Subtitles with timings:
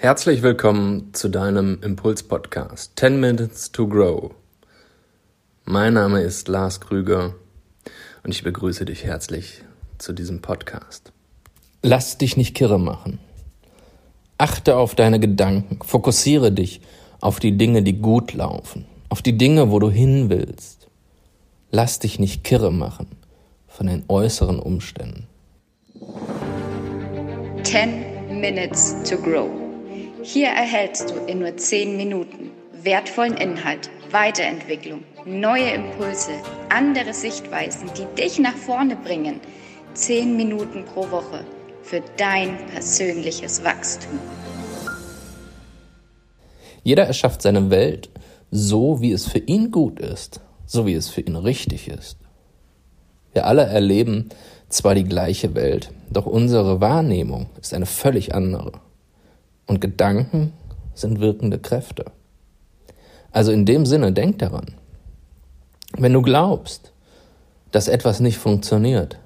[0.00, 4.30] Herzlich willkommen zu deinem Impuls-Podcast 10 Minutes to Grow.
[5.64, 7.34] Mein Name ist Lars Krüger
[8.22, 9.64] und ich begrüße dich herzlich
[9.98, 11.10] zu diesem Podcast.
[11.82, 13.18] Lass dich nicht kirre machen.
[14.38, 16.80] Achte auf deine Gedanken, fokussiere dich
[17.20, 20.86] auf die Dinge, die gut laufen, auf die Dinge, wo du hin willst.
[21.72, 23.08] Lass dich nicht kirre machen
[23.66, 25.26] von den äußeren Umständen.
[27.64, 29.67] 10 Minutes to Grow.
[30.30, 32.50] Hier erhältst du in nur 10 Minuten
[32.82, 36.32] wertvollen Inhalt, Weiterentwicklung, neue Impulse,
[36.68, 39.40] andere Sichtweisen, die dich nach vorne bringen.
[39.94, 41.46] 10 Minuten pro Woche
[41.80, 44.18] für dein persönliches Wachstum.
[46.84, 48.10] Jeder erschafft seine Welt
[48.50, 52.18] so, wie es für ihn gut ist, so wie es für ihn richtig ist.
[53.32, 54.28] Wir alle erleben
[54.68, 58.72] zwar die gleiche Welt, doch unsere Wahrnehmung ist eine völlig andere.
[59.68, 60.54] Und Gedanken
[60.94, 62.06] sind wirkende Kräfte.
[63.30, 64.74] Also in dem Sinne, denk daran.
[65.96, 66.92] Wenn du glaubst,
[67.70, 69.18] dass etwas nicht funktioniert,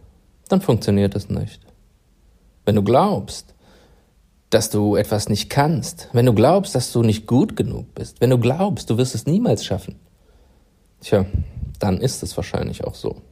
[0.48, 1.60] dann funktioniert es nicht.
[2.64, 3.54] Wenn du glaubst,
[4.50, 8.30] dass du etwas nicht kannst, wenn du glaubst, dass du nicht gut genug bist, wenn
[8.30, 9.98] du glaubst, du wirst es niemals schaffen,
[11.00, 11.24] tja,
[11.78, 13.22] dann ist es wahrscheinlich auch so.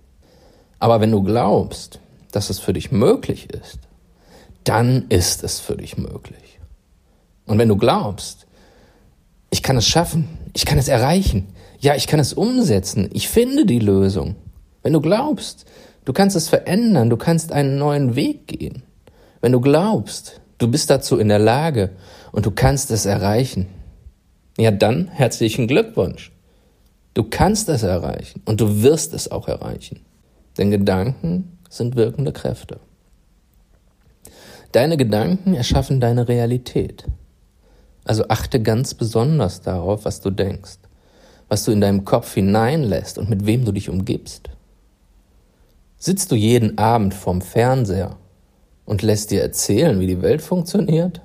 [0.79, 2.01] Aber wenn du glaubst,
[2.33, 3.81] dass es für dich möglich ist,
[4.65, 6.60] dann ist es für dich möglich.
[7.51, 8.47] Und wenn du glaubst,
[9.51, 11.49] ich kann es schaffen, ich kann es erreichen,
[11.81, 14.37] ja, ich kann es umsetzen, ich finde die Lösung.
[14.85, 15.65] Wenn du glaubst,
[16.05, 18.85] du kannst es verändern, du kannst einen neuen Weg gehen.
[19.41, 21.91] Wenn du glaubst, du bist dazu in der Lage
[22.31, 23.67] und du kannst es erreichen,
[24.57, 26.31] ja dann herzlichen Glückwunsch.
[27.15, 30.03] Du kannst es erreichen und du wirst es auch erreichen.
[30.57, 32.79] Denn Gedanken sind wirkende Kräfte.
[34.71, 37.07] Deine Gedanken erschaffen deine Realität.
[38.11, 40.79] Also achte ganz besonders darauf, was du denkst,
[41.49, 44.51] was du in deinem Kopf hineinlässt und mit wem du dich umgibst.
[45.97, 48.17] Sitzt du jeden Abend vorm Fernseher
[48.85, 51.21] und lässt dir erzählen, wie die Welt funktioniert?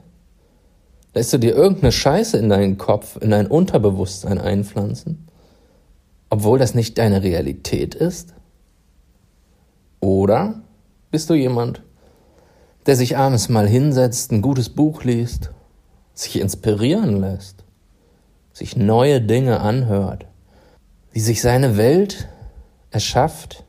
[1.15, 5.27] Lässt du dir irgendeine Scheiße in deinen Kopf, in dein Unterbewusstsein einpflanzen,
[6.29, 8.35] obwohl das nicht deine Realität ist?
[10.01, 10.61] Oder
[11.09, 11.81] bist du jemand,
[12.85, 15.49] der sich abends mal hinsetzt, ein gutes Buch liest
[16.15, 17.63] sich inspirieren lässt,
[18.53, 20.25] sich neue Dinge anhört,
[21.11, 22.27] wie sich seine Welt
[22.89, 23.65] erschafft,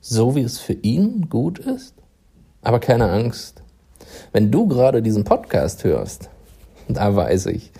[0.00, 1.94] so wie es für ihn gut ist.
[2.62, 3.62] Aber keine Angst.
[4.32, 6.28] Wenn du gerade diesen Podcast hörst,
[6.88, 7.72] da weiß ich,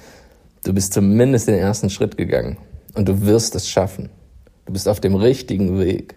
[0.64, 2.56] du bist zumindest den ersten Schritt gegangen
[2.94, 4.08] und du wirst es schaffen.
[4.64, 6.14] Du bist auf dem richtigen Weg.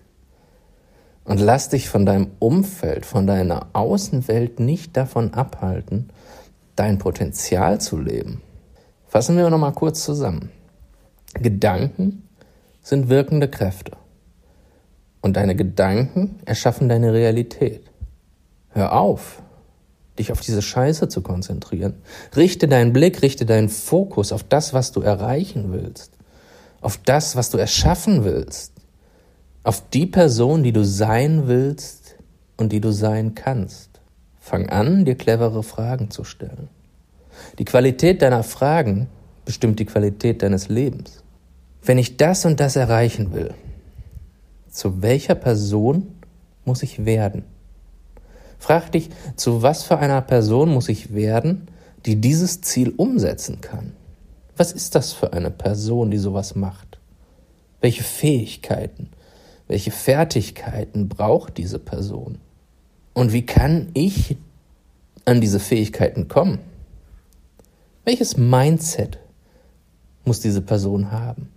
[1.26, 6.10] Und lass dich von deinem Umfeld, von deiner Außenwelt nicht davon abhalten,
[6.76, 8.42] dein Potenzial zu leben.
[9.08, 10.52] Fassen wir nochmal kurz zusammen.
[11.36, 12.28] Gedanken
[12.82, 13.92] sind wirkende Kräfte.
[15.22, 17.90] Und deine Gedanken erschaffen deine Realität.
[18.70, 19.42] Hör auf,
[20.20, 22.02] dich auf diese Scheiße zu konzentrieren.
[22.36, 26.12] Richte deinen Blick, richte deinen Fokus auf das, was du erreichen willst.
[26.82, 28.74] Auf das, was du erschaffen willst.
[29.64, 32.16] Auf die Person, die du sein willst
[32.58, 33.93] und die du sein kannst.
[34.46, 36.68] Fang an, dir clevere Fragen zu stellen.
[37.60, 39.08] Die Qualität deiner Fragen
[39.46, 41.24] bestimmt die Qualität deines Lebens.
[41.82, 43.54] Wenn ich das und das erreichen will,
[44.70, 46.14] zu welcher Person
[46.66, 47.46] muss ich werden?
[48.60, 51.70] Frag dich, zu was für einer Person muss ich werden,
[52.06, 53.94] die dieses Ziel umsetzen kann?
[54.58, 57.00] Was ist das für eine Person, die sowas macht?
[57.80, 59.10] Welche Fähigkeiten,
[59.70, 62.40] welche Fertigkeiten braucht diese Person?
[63.14, 64.38] Und wie kann ich
[65.26, 66.60] an diese Fähigkeiten kommen?
[68.06, 69.20] Welches Mindset
[70.26, 71.50] muss diese Person haben?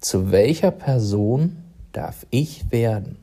[0.00, 1.58] Zu welcher Person
[1.92, 3.18] darf ich werden?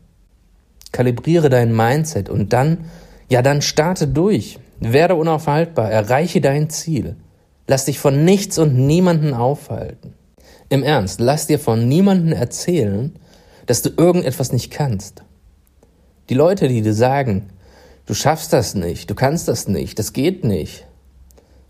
[0.91, 2.85] Kalibriere dein Mindset und dann,
[3.29, 4.59] ja, dann starte durch.
[4.79, 7.17] Werde unaufhaltbar, erreiche dein Ziel.
[7.67, 10.13] Lass dich von nichts und niemanden aufhalten.
[10.69, 13.13] Im Ernst, lass dir von niemanden erzählen,
[13.65, 15.24] dass du irgendetwas nicht kannst.
[16.29, 17.49] Die Leute, die dir sagen,
[18.05, 20.87] du schaffst das nicht, du kannst das nicht, das geht nicht,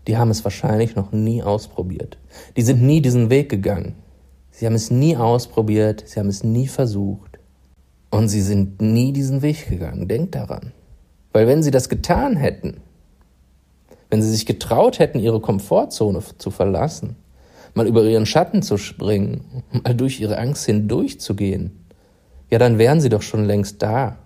[0.06, 2.16] die haben es wahrscheinlich noch nie ausprobiert.
[2.56, 3.96] Die sind nie diesen Weg gegangen.
[4.50, 7.38] Sie haben es nie ausprobiert, sie haben es nie versucht.
[8.10, 10.08] Und sie sind nie diesen Weg gegangen.
[10.08, 10.72] Denkt daran.
[11.32, 12.78] Weil wenn sie das getan hätten,
[14.08, 17.16] wenn sie sich getraut hätten, ihre Komfortzone zu verlassen,
[17.74, 19.44] mal über ihren Schatten zu springen,
[19.84, 21.84] mal durch ihre Angst hindurchzugehen,
[22.48, 24.18] ja, dann wären sie doch schon längst da.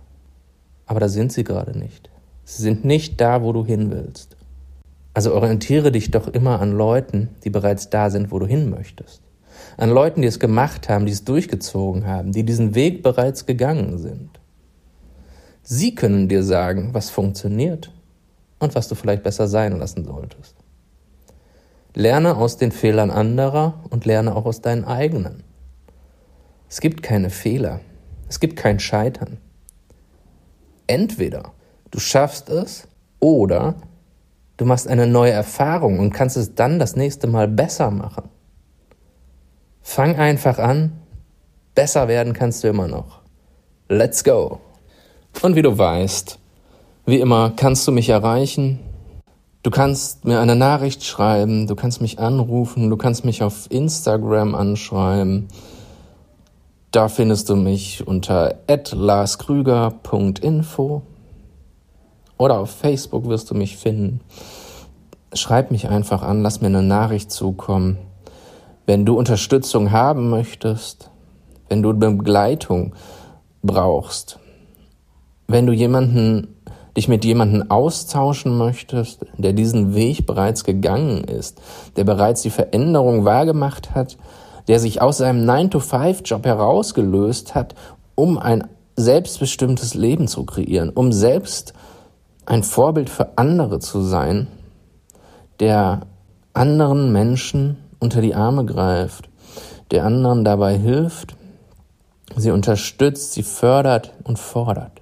[0.91, 2.11] Aber da sind sie gerade nicht.
[2.43, 4.37] Sie sind nicht da, wo du hin willst.
[5.15, 9.23] Also orientiere dich doch immer an Leuten, die bereits da sind, wo du hin möchtest.
[9.77, 13.99] An Leuten, die es gemacht haben, die es durchgezogen haben, die diesen Weg bereits gegangen
[13.99, 14.31] sind.
[15.63, 17.93] Sie können dir sagen, was funktioniert
[18.59, 20.57] und was du vielleicht besser sein lassen solltest.
[21.95, 25.45] Lerne aus den Fehlern anderer und lerne auch aus deinen eigenen.
[26.69, 27.79] Es gibt keine Fehler.
[28.29, 29.39] Es gibt kein Scheitern.
[30.91, 31.53] Entweder
[31.93, 32.89] du schaffst es
[33.21, 33.77] oder
[34.57, 38.29] du machst eine neue Erfahrung und kannst es dann das nächste Mal besser machen.
[39.83, 40.99] Fang einfach an.
[41.77, 43.21] Besser werden kannst du immer noch.
[43.89, 44.59] Let's go.
[45.43, 46.41] Und wie du weißt,
[47.07, 48.81] wie immer kannst du mich erreichen.
[49.63, 54.57] Du kannst mir eine Nachricht schreiben, du kannst mich anrufen, du kannst mich auf Instagram
[54.57, 55.47] anschreiben.
[56.93, 61.03] Da findest du mich unter larskrüger.info
[62.37, 64.21] oder auf Facebook wirst du mich finden.
[65.33, 67.97] Schreib mich einfach an, lass mir eine Nachricht zukommen.
[68.87, 71.13] Wenn du Unterstützung haben möchtest,
[71.69, 72.97] wenn du Begleitung
[73.63, 74.41] brauchst,
[75.47, 76.57] wenn du jemanden,
[76.97, 81.61] dich mit jemanden austauschen möchtest, der diesen Weg bereits gegangen ist,
[81.95, 84.19] der bereits die Veränderung wahrgemacht hat,
[84.69, 87.75] der sich aus seinem 9-to-5-Job herausgelöst hat,
[88.15, 91.73] um ein selbstbestimmtes Leben zu kreieren, um selbst
[92.47, 94.49] ein Vorbild für andere zu sein,
[95.61, 96.03] der
[96.53, 99.29] anderen Menschen unter die Arme greift,
[99.91, 101.37] der anderen dabei hilft,
[102.37, 105.01] sie unterstützt, sie fördert und fordert.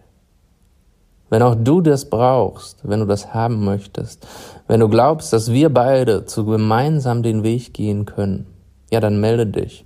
[1.30, 4.26] Wenn auch du das brauchst, wenn du das haben möchtest,
[4.66, 8.46] wenn du glaubst, dass wir beide zu gemeinsam den Weg gehen können,
[8.90, 9.84] ja, dann melde dich.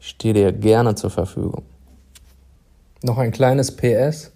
[0.00, 1.62] Ich stehe dir gerne zur Verfügung.
[3.02, 4.32] Noch ein kleines PS.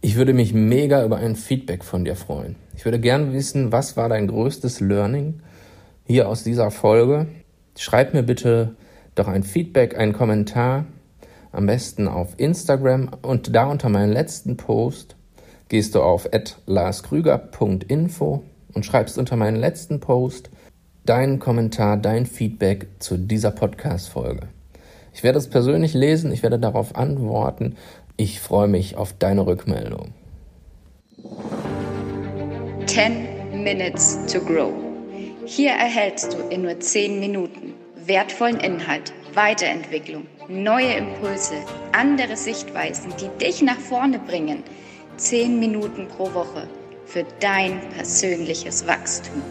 [0.00, 2.56] Ich würde mich mega über ein Feedback von dir freuen.
[2.76, 5.40] Ich würde gerne wissen, was war dein größtes Learning
[6.04, 7.26] hier aus dieser Folge?
[7.76, 8.74] Schreib mir bitte
[9.14, 10.86] doch ein Feedback, einen Kommentar,
[11.52, 15.16] am besten auf Instagram und da unter meinen letzten Post
[15.68, 16.28] gehst du auf
[16.66, 18.42] larskrüger.info
[18.74, 20.50] und schreibst unter meinen letzten Post
[21.04, 24.48] deinen Kommentar, dein Feedback zu dieser Podcast-Folge.
[25.12, 27.76] Ich werde es persönlich lesen, ich werde darauf antworten.
[28.16, 30.12] Ich freue mich auf deine Rückmeldung.
[32.86, 34.72] 10 Minutes to Grow.
[35.44, 37.74] Hier erhältst du in nur 10 Minuten
[38.06, 41.54] wertvollen Inhalt, Weiterentwicklung, neue Impulse,
[41.92, 44.62] andere Sichtweisen, die dich nach vorne bringen–
[45.16, 46.66] 10 Minuten pro Woche
[47.04, 49.42] für dein persönliches Wachstum.